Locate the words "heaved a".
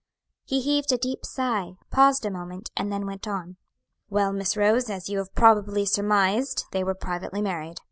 0.61-0.97